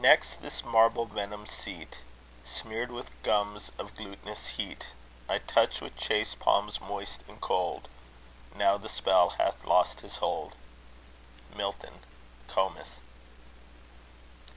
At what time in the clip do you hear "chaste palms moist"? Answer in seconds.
5.96-7.20